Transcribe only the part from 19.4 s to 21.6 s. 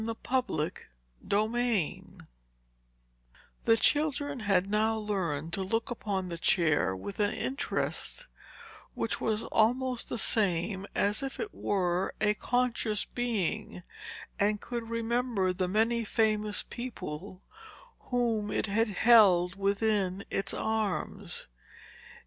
within its arms.